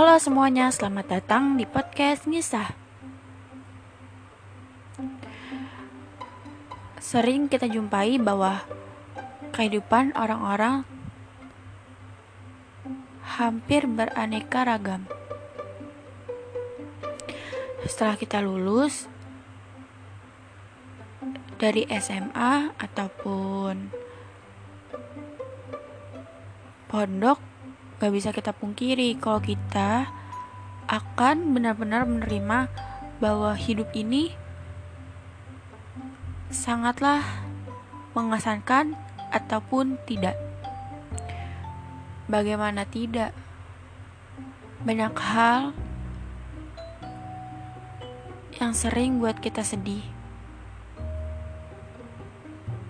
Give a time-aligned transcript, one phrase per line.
[0.00, 2.72] Halo semuanya, selamat datang di podcast Ngisah.
[6.96, 8.64] Sering kita jumpai bahwa
[9.52, 10.88] kehidupan orang-orang
[13.36, 15.04] hampir beraneka ragam.
[17.84, 19.04] Setelah kita lulus
[21.60, 23.92] dari SMA ataupun
[26.88, 27.49] pondok
[28.00, 30.08] gak bisa kita pungkiri kalau kita
[30.88, 32.72] akan benar-benar menerima
[33.20, 34.32] bahwa hidup ini
[36.48, 37.22] sangatlah
[38.16, 38.98] mengesankan
[39.30, 40.34] ataupun tidak.
[42.26, 43.36] Bagaimana tidak?
[44.82, 45.76] Banyak hal
[48.58, 50.02] yang sering buat kita sedih.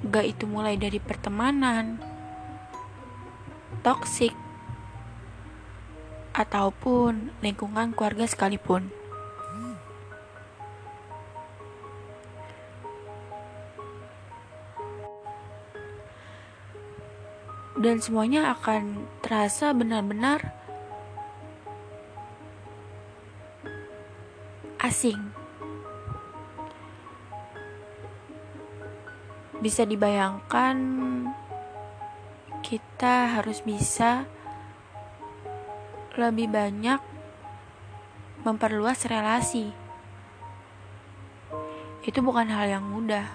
[0.08, 2.00] Gak itu mulai dari pertemanan,
[3.84, 4.32] toksik,
[6.30, 8.90] ataupun lingkungan keluarga sekalipun.
[17.80, 20.52] Dan semuanya akan terasa benar-benar
[24.84, 25.32] asing.
[29.64, 30.76] Bisa dibayangkan
[32.60, 34.28] kita harus bisa
[36.18, 36.98] lebih banyak
[38.42, 39.70] memperluas relasi.
[42.02, 43.28] Itu bukan hal yang mudah.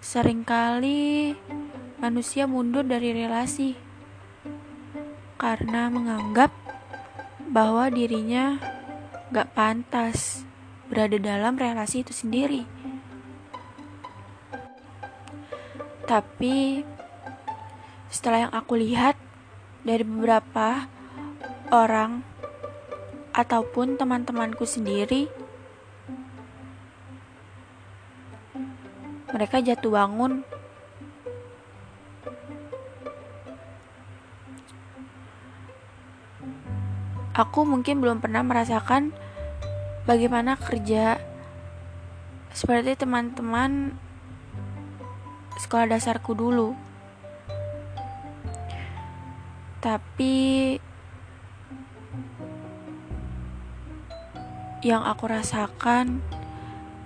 [0.00, 1.36] Seringkali
[2.00, 3.76] manusia mundur dari relasi
[5.36, 6.48] karena menganggap
[7.52, 8.56] bahwa dirinya
[9.30, 10.42] gak pantas
[10.88, 12.64] berada dalam relasi itu sendiri.
[16.08, 16.82] Tapi
[18.10, 19.14] setelah yang aku lihat
[19.86, 20.86] dari beberapa
[21.72, 22.20] orang
[23.32, 25.30] ataupun teman-temanku sendiri,
[29.30, 30.42] mereka jatuh bangun
[37.40, 39.16] aku mungkin belum pernah merasakan
[40.04, 41.16] bagaimana kerja
[42.52, 43.96] seperti teman-teman
[45.56, 46.89] sekolah dasarku dulu.
[49.80, 50.76] Tapi
[54.80, 56.20] yang aku rasakan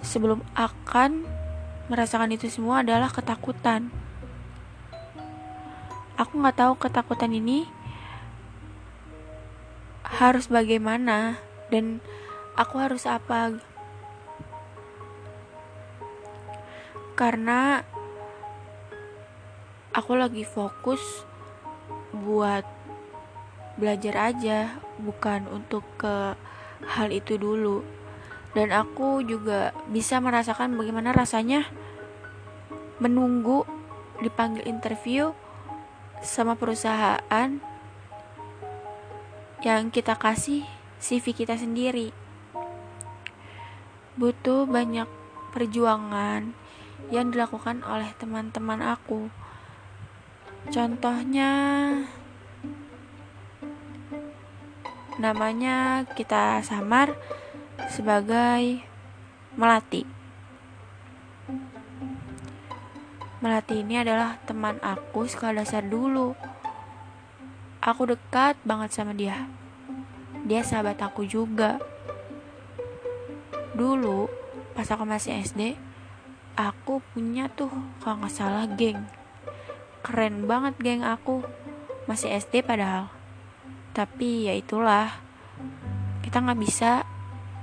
[0.02, 1.26] sebelum akan
[1.86, 3.94] merasakan itu semua adalah ketakutan.
[6.18, 7.66] Aku nggak tahu ketakutan ini
[10.06, 11.42] harus bagaimana
[11.74, 11.98] dan
[12.54, 13.58] aku harus apa
[17.18, 17.82] karena
[19.90, 21.26] aku lagi fokus
[22.14, 22.62] buat
[23.74, 26.38] belajar aja bukan untuk ke
[26.86, 27.82] hal itu dulu.
[28.54, 31.66] Dan aku juga bisa merasakan bagaimana rasanya
[33.02, 33.66] menunggu
[34.22, 35.34] dipanggil interview
[36.22, 37.58] sama perusahaan
[39.66, 40.62] yang kita kasih
[41.02, 42.14] CV kita sendiri.
[44.14, 45.10] Butuh banyak
[45.50, 46.54] perjuangan
[47.10, 49.28] yang dilakukan oleh teman-teman aku
[50.72, 51.52] Contohnya
[55.20, 57.12] namanya kita samar
[57.92, 58.80] sebagai
[59.54, 60.02] Melati.
[63.44, 66.32] Melati ini adalah teman aku sekolah dasar dulu.
[67.84, 69.44] Aku dekat banget sama dia.
[70.48, 71.76] Dia sahabat aku juga.
[73.76, 74.32] Dulu
[74.72, 75.76] pas aku masih SD,
[76.58, 77.70] aku punya tuh
[78.02, 79.23] kalau nggak salah geng
[80.04, 81.40] keren banget geng aku.
[82.04, 83.08] Masih SD padahal.
[83.96, 85.08] Tapi ya itulah.
[86.20, 87.08] Kita nggak bisa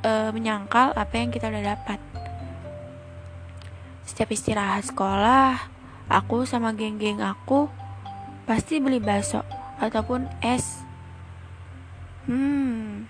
[0.02, 2.02] uh, menyangkal apa yang kita udah dapat.
[4.09, 5.69] Setiap istirahat sekolah
[6.09, 7.72] aku sama geng-geng aku
[8.49, 9.46] pasti beli bakso
[9.78, 10.82] ataupun es.
[12.26, 13.05] Hmm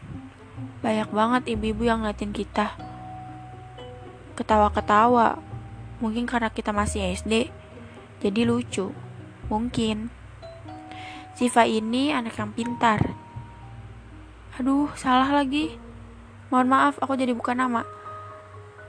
[0.81, 2.74] banyak banget ibu-ibu yang ngeliatin kita.
[4.34, 5.38] Ketawa-ketawa.
[6.01, 7.54] Mungkin karena kita masih SD
[8.22, 8.89] jadi lucu
[9.51, 10.07] Mungkin.
[11.36, 13.12] Siva ini anak yang pintar.
[14.56, 15.75] Aduh, salah lagi.
[16.48, 17.83] Mohon maaf, aku jadi bukan nama.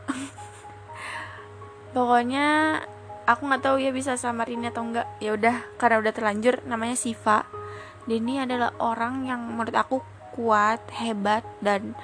[1.95, 2.79] Pokoknya
[3.27, 5.11] aku nggak tahu ya bisa samarin atau enggak.
[5.19, 7.43] Ya udah, karena udah terlanjur namanya Siva.
[8.07, 9.99] Dan ini adalah orang yang menurut aku
[10.39, 11.99] kuat, hebat dan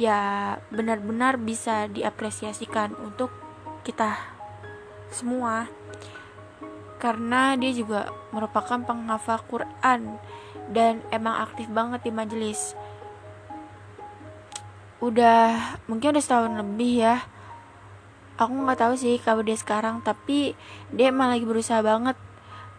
[0.00, 3.28] ya benar-benar bisa diapresiasikan untuk
[3.84, 4.16] kita
[5.12, 5.68] semua
[7.02, 10.22] karena dia juga merupakan penghafal Quran
[10.70, 12.78] dan emang aktif banget di majelis.
[15.02, 17.26] Udah mungkin udah setahun lebih ya.
[18.38, 20.54] Aku nggak tahu sih kabar dia sekarang tapi
[20.94, 22.14] dia emang lagi berusaha banget.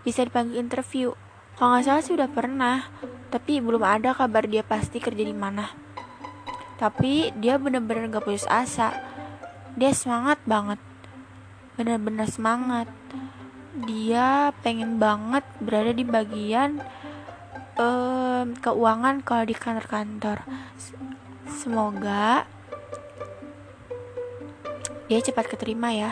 [0.08, 1.12] Bisa dipanggil interview.
[1.60, 2.88] Kalau nggak salah sih udah pernah
[3.28, 5.68] tapi belum ada kabar dia pasti kerja di mana.
[6.80, 8.92] Tapi dia bener-bener gak putus asa.
[9.76, 10.80] Dia semangat banget.
[11.78, 12.90] Bener-bener semangat
[13.74, 16.78] dia pengen banget berada di bagian
[17.78, 20.46] um, keuangan kalau di kantor-kantor
[21.64, 22.44] Semoga
[25.08, 26.12] dia cepat keterima ya.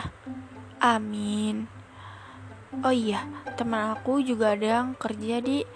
[0.80, 1.68] Amin.
[2.80, 3.28] Oh iya,
[3.60, 5.66] teman aku juga ada yang kerja di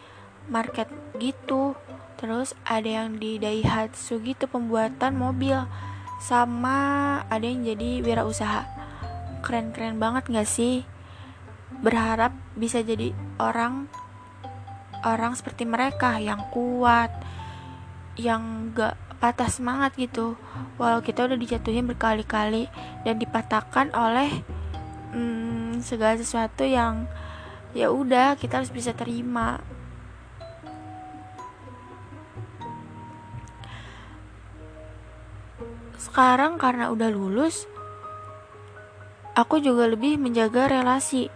[0.49, 0.89] market
[1.21, 1.77] gitu.
[2.17, 5.61] Terus ada yang di Daihatsu gitu pembuatan mobil.
[6.25, 8.65] Sama ada yang jadi wirausaha.
[9.45, 10.89] Keren-keren banget gak sih?
[11.85, 13.89] Berharap bisa jadi orang
[15.05, 17.13] orang seperti mereka yang kuat,
[18.19, 20.35] yang gak patah semangat gitu.
[20.81, 22.69] Walau kita udah dijatuhin berkali-kali
[23.07, 24.43] dan dipatahkan oleh
[25.13, 27.09] hmm, segala sesuatu yang
[27.77, 29.61] ya udah kita harus bisa terima.
[35.97, 37.69] Sekarang karena udah lulus
[39.37, 41.29] aku juga lebih menjaga relasi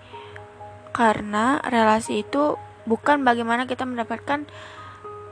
[1.01, 4.45] karena relasi itu bukan bagaimana kita mendapatkan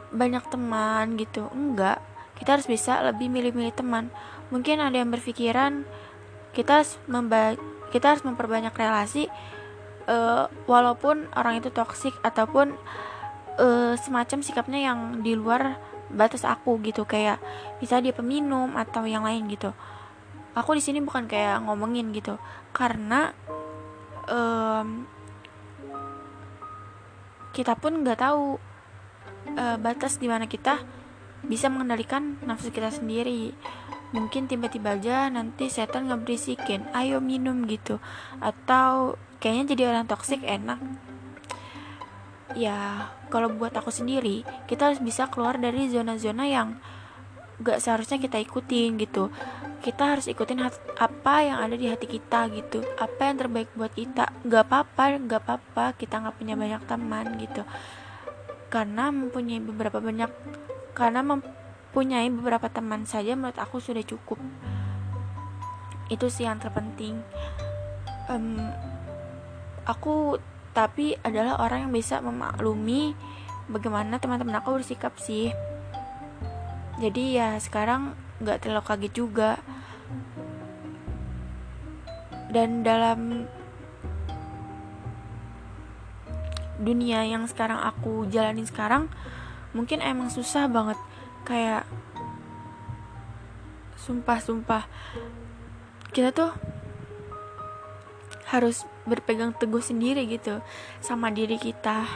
[0.08, 1.44] banyak teman gitu.
[1.52, 2.00] Enggak
[2.40, 4.08] kita harus bisa lebih milih-milih teman.
[4.48, 5.84] Mungkin ada yang berpikiran
[6.56, 7.60] kita harus memba
[7.92, 9.28] kita harus memperbanyak relasi
[10.08, 12.72] uh, walaupun orang itu toksik ataupun
[13.60, 15.76] uh, semacam sikapnya yang di luar
[16.08, 17.04] batas aku gitu.
[17.04, 17.44] Kayak
[17.76, 19.76] bisa dia peminum atau yang lain gitu.
[20.56, 22.40] Aku di sini bukan kayak ngomongin gitu.
[22.72, 23.36] Karena
[24.32, 25.17] um,
[27.58, 28.54] kita pun nggak tahu
[29.58, 30.78] uh, batas di mana kita
[31.42, 33.50] bisa mengendalikan nafsu kita sendiri.
[34.14, 37.98] Mungkin tiba-tiba aja nanti setan ngeberisikin ayo minum gitu.
[38.38, 40.78] Atau kayaknya jadi orang toksik enak.
[42.54, 46.78] Ya kalau buat aku sendiri kita harus bisa keluar dari zona-zona yang
[47.58, 49.30] gak seharusnya kita ikutin gitu.
[49.78, 50.62] Kita harus ikutin
[50.98, 52.82] apa yang ada di hati kita gitu.
[52.98, 54.30] Apa yang terbaik buat kita.
[54.46, 55.84] Gak apa-apa gak apa-apa.
[55.98, 57.62] Kita nggak punya banyak teman gitu.
[58.68, 60.30] Karena mempunyai beberapa banyak
[60.92, 64.38] karena mempunyai beberapa teman saja menurut aku sudah cukup.
[66.10, 67.22] Itu sih yang terpenting.
[68.28, 68.58] Um,
[69.88, 70.36] aku
[70.76, 73.16] tapi adalah orang yang bisa memaklumi
[73.72, 75.50] bagaimana teman-teman aku bersikap sih
[76.98, 79.52] jadi ya sekarang nggak terlalu kaget juga.
[82.48, 83.46] Dan dalam
[86.78, 89.06] dunia yang sekarang aku jalanin sekarang
[89.70, 90.98] mungkin emang susah banget.
[91.46, 91.86] Kayak
[93.98, 94.88] sumpah-sumpah
[96.10, 96.50] kita tuh
[98.48, 100.64] harus berpegang teguh sendiri gitu
[101.04, 102.08] sama diri kita.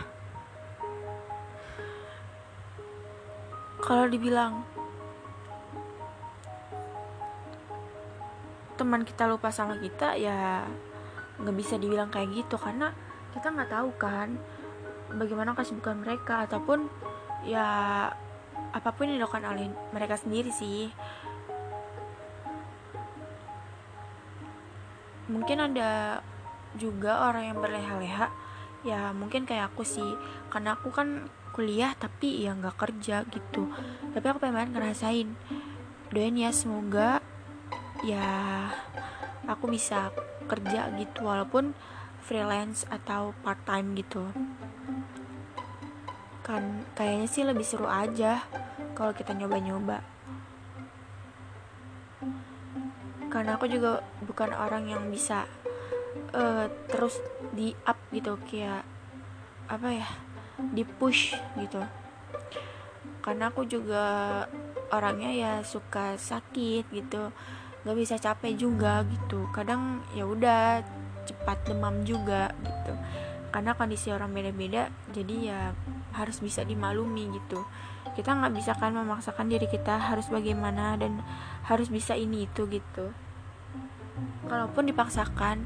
[3.85, 4.72] Kalau dibilang
[8.93, 10.69] teman kita lupa sama kita ya
[11.41, 12.61] nggak bisa dibilang kayak gitu.
[12.61, 12.93] Karena
[13.33, 14.37] kita nggak tahu kan
[15.17, 16.45] bagaimana kesibukan mereka.
[16.45, 16.93] Ataupun
[17.49, 17.65] ya
[18.53, 20.93] apa pun yang dilakukan oleh mereka sendiri sih.
[25.33, 26.21] Mungkin ada
[26.77, 28.29] juga orang yang berleha-leha.
[28.85, 30.21] Ya mungkin kayak aku sih.
[30.53, 33.73] Karena aku kan kuliah tapi ya nggak kerja gitu.
[34.13, 35.33] Tapi aku pengen ngerasain.
[36.13, 37.32] Doain ya semoga
[38.03, 38.67] ya
[39.47, 40.11] aku bisa
[40.51, 41.75] kerja gitu walaupun
[42.23, 44.31] freelance atau part time gitu.
[46.43, 48.43] Kan kayaknya sih lebih seru aja
[48.95, 50.03] kalau kita nyoba-nyoba.
[53.31, 55.47] Karena aku juga bukan orang yang bisa
[56.35, 57.23] uh, terus
[57.55, 58.85] di up gitu kayak
[59.71, 60.09] apa ya
[60.59, 61.81] di push gitu.
[63.23, 64.45] Karena aku juga
[64.93, 67.33] orangnya ya suka sakit gitu
[67.83, 69.47] nggak bisa capek juga gitu.
[69.51, 70.83] Kadang ya udah
[71.27, 72.93] cepat demam juga gitu.
[73.53, 75.61] Karena kondisi orang beda-beda jadi ya
[76.17, 77.63] harus bisa dimaklumi gitu.
[78.13, 81.21] Kita nggak bisa kan memaksakan diri kita harus bagaimana dan
[81.69, 83.13] harus bisa ini itu gitu.
[84.47, 85.65] Kalaupun dipaksakan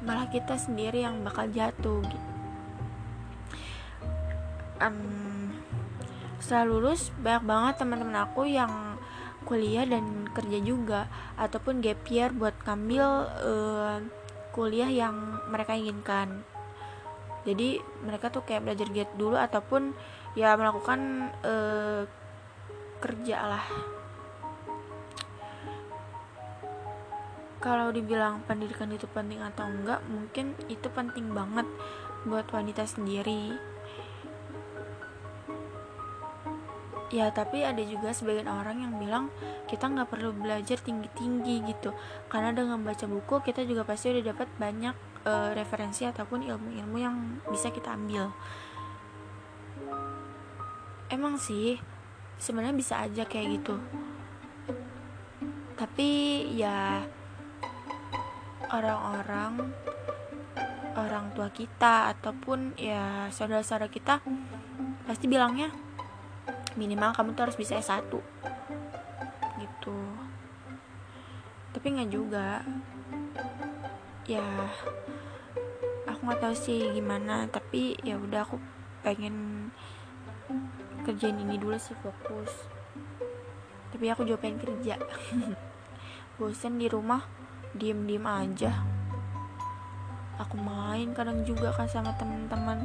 [0.00, 2.30] malah kita sendiri yang bakal jatuh gitu
[4.80, 5.52] um,
[6.40, 8.96] setelah lulus banyak banget teman-teman aku yang
[9.44, 13.06] kuliah dan kerja juga ataupun gap year buat ngambil
[13.44, 13.98] uh,
[14.50, 15.14] kuliah yang
[15.50, 16.42] mereka inginkan.
[17.46, 19.96] Jadi mereka tuh kayak belajar gate dulu ataupun
[20.36, 22.04] ya melakukan uh,
[23.00, 23.64] kerja lah.
[27.60, 31.68] Kalau dibilang pendidikan itu penting atau enggak mungkin itu penting banget
[32.24, 33.56] buat wanita sendiri
[37.10, 39.34] ya tapi ada juga sebagian orang yang bilang
[39.66, 41.90] kita nggak perlu belajar tinggi-tinggi gitu.
[42.30, 44.94] Karena dengan baca buku kita juga pasti udah dapat banyak
[45.26, 47.16] uh, referensi ataupun ilmu-ilmu yang
[47.50, 48.30] bisa kita ambil.
[51.10, 51.82] Emang sih
[52.38, 53.76] sebenarnya bisa aja kayak gitu.
[55.74, 56.08] Tapi
[56.54, 57.02] ya
[58.70, 59.74] orang-orang
[60.94, 64.22] orang tua kita ataupun ya saudara-saudara kita
[65.06, 65.70] pasti bilangnya
[66.78, 68.10] minimal kamu tuh harus bisa S1
[69.58, 69.98] gitu.
[71.70, 72.62] Tapi nggak juga.
[74.26, 74.44] Ya
[76.06, 77.46] aku nggak tahu sih gimana.
[77.50, 78.58] Tapi ya udah aku
[79.00, 79.68] pengen
[81.02, 82.68] kerjain ini dulu sih fokus.
[83.90, 84.98] Tapi aku juga pengen kerja.
[86.38, 87.26] Bosen di rumah
[87.74, 88.72] diem-diem aja.
[90.40, 92.80] Aku main kadang juga kan sama teman-teman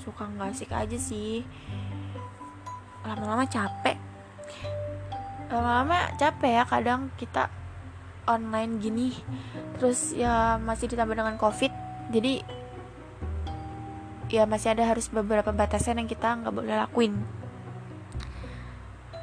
[0.00, 1.44] suka nggak asik aja sih.
[3.04, 3.96] Lama-lama capek.
[5.52, 7.60] Lama-lama capek ya kadang kita
[8.28, 9.08] online gini
[9.74, 11.72] terus ya masih ditambah dengan covid
[12.14, 12.44] jadi
[14.30, 17.18] ya masih ada harus beberapa batasan yang kita nggak boleh lakuin.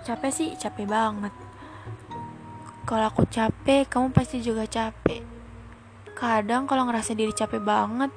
[0.03, 1.31] Capek sih capek banget.
[2.87, 5.23] Kalau aku capek kamu pasti juga capek.
[6.15, 8.11] Kadang kalau ngerasa diri capek banget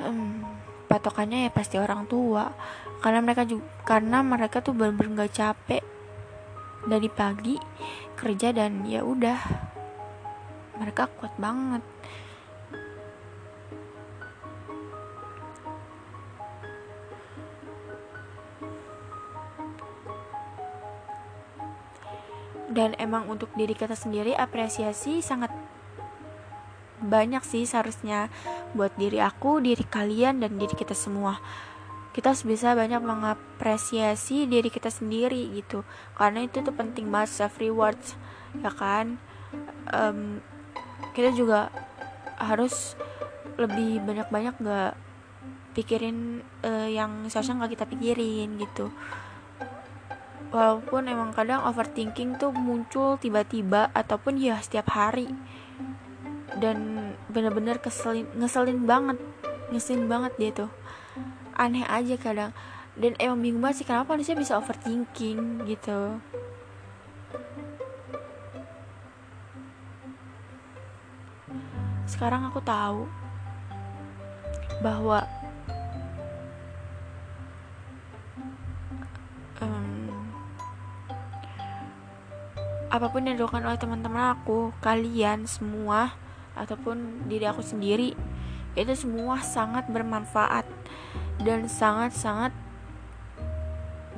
[0.00, 0.40] hmm,
[0.90, 2.50] patokannya ya pasti orang tua.
[2.98, 5.82] Karena mereka juga karena mereka tuh bener-bener gak capek.
[6.82, 7.54] Dari pagi
[8.18, 9.38] kerja dan ya udah.
[10.82, 11.86] Mereka kuat banget.
[22.70, 25.50] Dan emang untuk diri kita sendiri apresiasi sangat
[27.00, 28.28] banyak sih seharusnya
[28.76, 31.40] buat diri aku, diri kalian dan diri kita semua.
[32.10, 35.86] Kita harus bisa banyak mengapresiasi diri kita sendiri gitu.
[36.18, 38.18] Karena itu tuh penting banget self rewards,
[38.60, 39.16] ya kan?
[39.90, 40.42] Um,
[41.16, 41.70] kita juga
[42.38, 42.94] harus
[43.60, 44.94] lebih banyak-banyak gak
[45.74, 48.90] pikirin uh, yang seharusnya nggak kita pikirin gitu
[50.50, 55.30] walaupun emang kadang overthinking tuh muncul tiba-tiba ataupun ya setiap hari
[56.58, 59.18] dan bener-bener keselin ngeselin banget.
[59.70, 60.70] Ngeselin banget dia tuh.
[61.54, 62.50] Aneh aja kadang.
[62.98, 66.18] Dan emang bingung banget sih kenapa manusia bisa overthinking gitu.
[72.10, 73.06] Sekarang aku tahu
[74.82, 75.22] bahwa
[82.90, 86.10] apa pun yang dilakukan oleh teman-teman aku kalian semua
[86.60, 88.12] ataupun diri aku sendiri
[88.78, 90.68] itu semua sangat bermanfaat
[91.42, 92.54] dan sangat-sangat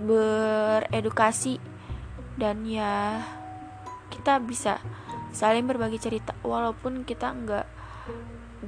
[0.02, 1.62] beredukasi.
[2.36, 3.22] Dan ya
[4.12, 4.80] kita bisa
[5.32, 7.66] saling berbagi cerita walaupun kita nggak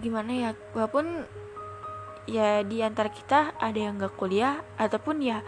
[0.00, 1.28] gimana ya walaupun
[2.25, 5.45] ya di antara kita ada yang nggak kuliah ataupun ya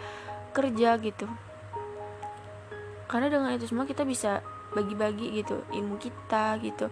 [0.52, 1.28] kerja gitu.
[3.06, 4.42] Karena dengan itu semua kita bisa
[4.74, 6.90] bagi-bagi gitu ilmu kita gitu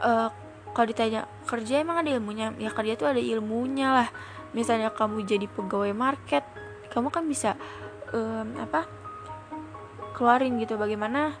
[0.00, 0.28] uh,
[0.70, 2.54] kalau ditanya kerja emang ada ilmunya?
[2.56, 4.08] Ya kerja tuh ada ilmunya lah.
[4.56, 6.42] Misalnya kamu jadi pegawai market
[6.90, 7.54] kamu kan bisa
[8.10, 8.86] um, apa
[10.14, 10.74] keluarin gitu.
[10.74, 11.38] Bagaimana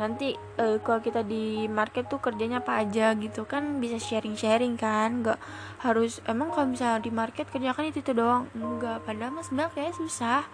[0.00, 4.76] nanti uh, kalau kita di market tuh kerjanya apa aja gitu kan bisa sharing sharing
[4.76, 5.24] kan.
[5.24, 5.40] Nggak
[5.80, 8.48] harus emang kalau misalnya di market kerjakan itu itu doang?
[8.52, 10.44] Enggak padahal mas kayak susah.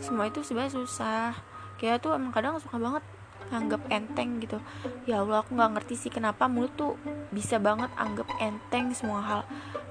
[0.00, 1.36] Semua itu sebenarnya susah.
[1.76, 3.04] Kayak tuh emang kadang suka banget
[3.50, 4.62] anggap enteng gitu.
[5.04, 6.94] Ya Allah aku nggak ngerti sih kenapa mulut tuh
[7.34, 9.40] bisa banget anggap enteng semua hal.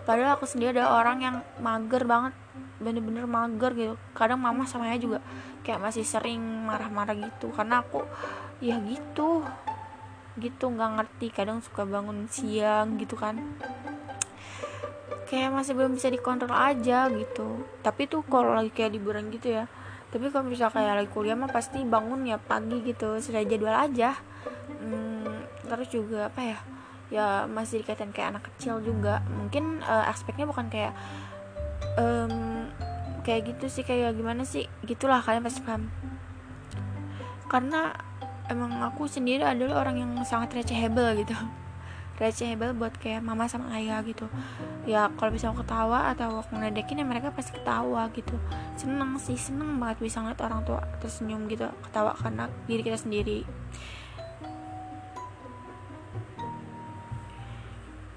[0.08, 2.34] Padahal aku sendiri ada orang yang mager banget
[2.80, 3.94] bener-bener mager gitu.
[4.16, 5.20] Kadang mama sama ayah juga
[5.68, 8.08] kayak masih sering marah-marah gitu karena aku
[8.64, 9.44] ya gitu
[10.40, 11.28] gitu nggak ngerti.
[11.36, 13.38] Kadang suka bangun siang gitu kan.
[15.30, 17.68] Kayak masih belum bisa dikontrol aja gitu.
[17.84, 19.70] Tapi tuh kalau lagi kayak liburan gitu ya
[20.10, 24.18] tapi kalau bisa kayak lagi kuliah mah pasti bangun ya pagi gitu sudah jadwal aja.
[24.82, 26.58] Hmm, terus juga apa ya
[27.10, 29.22] ya masih dikaitan kayak anak kecil juga.
[29.30, 30.94] Mungkin uh, aspeknya bukan kayak
[31.98, 32.66] um,
[33.22, 35.94] kayak gitu sih kayak gimana sih gitulah kalian pasti paham.
[37.50, 37.94] Karena
[38.50, 41.38] emang aku sendiri adalah orang yang sangat recehable gitu
[42.20, 44.28] reachable buat kayak mama sama ayah gitu.
[44.84, 48.36] Ya kalau bisa aku ketawa atau aku ngedekin ya mereka pasti ketawa gitu.
[48.76, 53.48] Seneng sih seneng banget bisa ngeliat orang tua tersenyum gitu ketawa karena diri kita sendiri.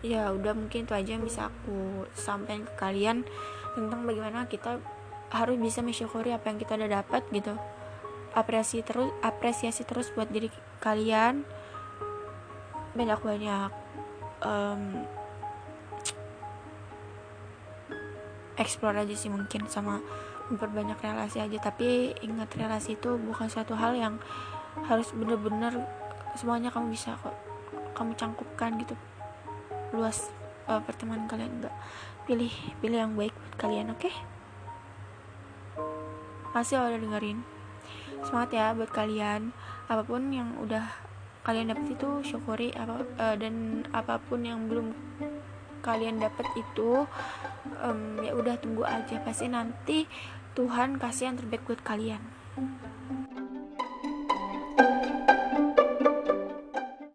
[0.02, 3.22] Ya udah mungkin itu aja yang bisa aku sampaikan ke kalian
[3.78, 4.82] tentang bagaimana kita
[5.30, 7.54] harus bisa mensyukuri apa yang kita udah dapat gitu.
[8.34, 10.50] Apresiasi terus apresiasi terus buat diri
[10.82, 11.46] kalian.
[12.98, 13.81] Banyak banyak
[14.42, 15.06] um,
[18.58, 20.02] explore aja sih mungkin sama
[20.50, 21.58] memperbanyak relasi aja.
[21.58, 24.20] Tapi ingat relasi itu bukan suatu hal yang
[24.88, 25.84] harus bener-bener
[26.36, 27.36] semuanya kamu bisa kok
[27.96, 28.94] kamu cangkupkan gitu.
[29.96, 30.28] Luas
[30.68, 31.62] uh, pertemanan kalian.
[31.62, 31.74] Enggak
[32.22, 34.06] pilih pilih yang baik buat kalian oke?
[34.06, 34.14] Okay?
[36.52, 37.40] masih udah dengerin.
[38.22, 39.56] Semangat ya buat kalian.
[39.88, 40.84] Apa pun yang udah
[41.42, 44.94] kalian dapat itu syukuri apa uh, dan apa pun yang belum
[45.82, 47.04] kalian dapat itu
[47.82, 49.18] um, ya udah tunggu aja.
[49.26, 50.06] Pasti nanti
[50.54, 52.22] Tuhan kasih yang terbaik buat kalian